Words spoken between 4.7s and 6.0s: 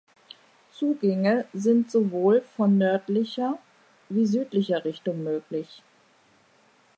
Richtung möglich.